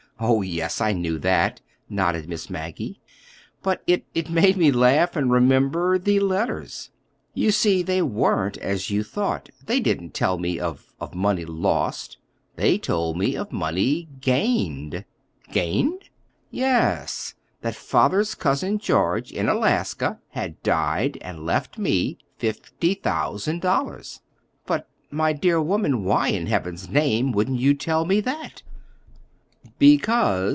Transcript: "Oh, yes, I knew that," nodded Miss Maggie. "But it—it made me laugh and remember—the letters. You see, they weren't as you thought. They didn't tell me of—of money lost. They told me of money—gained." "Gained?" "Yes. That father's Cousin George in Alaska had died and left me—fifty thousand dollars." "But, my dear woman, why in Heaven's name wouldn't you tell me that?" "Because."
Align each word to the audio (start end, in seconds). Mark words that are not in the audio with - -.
"Oh, 0.23 0.43
yes, 0.43 0.79
I 0.81 0.93
knew 0.93 1.17
that," 1.17 1.61
nodded 1.89 2.29
Miss 2.29 2.47
Maggie. 2.47 3.01
"But 3.63 3.81
it—it 3.87 4.29
made 4.29 4.55
me 4.55 4.71
laugh 4.71 5.15
and 5.15 5.31
remember—the 5.31 6.19
letters. 6.19 6.91
You 7.33 7.49
see, 7.49 7.81
they 7.81 8.03
weren't 8.03 8.55
as 8.59 8.91
you 8.91 9.01
thought. 9.03 9.49
They 9.65 9.79
didn't 9.79 10.13
tell 10.13 10.37
me 10.37 10.59
of—of 10.59 11.15
money 11.15 11.43
lost. 11.43 12.19
They 12.55 12.77
told 12.77 13.17
me 13.17 13.35
of 13.35 13.51
money—gained." 13.51 15.05
"Gained?" 15.51 16.01
"Yes. 16.51 17.33
That 17.61 17.73
father's 17.73 18.35
Cousin 18.35 18.77
George 18.77 19.31
in 19.31 19.49
Alaska 19.49 20.19
had 20.29 20.61
died 20.61 21.17
and 21.21 21.47
left 21.47 21.79
me—fifty 21.79 22.93
thousand 22.93 23.61
dollars." 23.63 24.21
"But, 24.67 24.87
my 25.09 25.33
dear 25.33 25.59
woman, 25.59 26.03
why 26.05 26.27
in 26.27 26.45
Heaven's 26.45 26.89
name 26.89 27.31
wouldn't 27.31 27.59
you 27.59 27.73
tell 27.73 28.05
me 28.05 28.19
that?" 28.21 28.61
"Because." 29.77 30.41